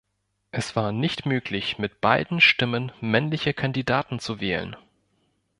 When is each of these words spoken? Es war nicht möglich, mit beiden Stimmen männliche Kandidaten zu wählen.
Es 0.49 0.75
war 0.75 0.91
nicht 0.91 1.27
möglich, 1.27 1.77
mit 1.77 2.01
beiden 2.01 2.41
Stimmen 2.41 2.91
männliche 3.01 3.53
Kandidaten 3.53 4.17
zu 4.17 4.39
wählen. 4.39 4.75